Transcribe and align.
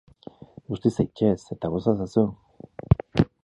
Busti 0.73 0.91
zaitez 0.95 1.35
eta 1.57 1.71
goza 1.77 1.95
ezazu! 1.97 2.27